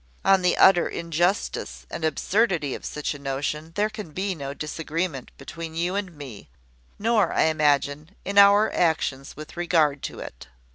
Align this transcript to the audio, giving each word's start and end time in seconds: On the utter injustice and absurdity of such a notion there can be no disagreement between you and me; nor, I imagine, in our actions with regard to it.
On 0.25 0.41
the 0.41 0.57
utter 0.57 0.87
injustice 0.87 1.85
and 1.91 2.03
absurdity 2.03 2.73
of 2.73 2.85
such 2.85 3.13
a 3.13 3.19
notion 3.19 3.71
there 3.75 3.87
can 3.87 4.13
be 4.13 4.33
no 4.33 4.51
disagreement 4.51 5.29
between 5.37 5.75
you 5.75 5.93
and 5.95 6.17
me; 6.17 6.49
nor, 6.97 7.31
I 7.31 7.43
imagine, 7.43 8.15
in 8.25 8.39
our 8.39 8.71
actions 8.73 9.35
with 9.37 9.55
regard 9.55 10.01
to 10.01 10.17
it. 10.17 10.47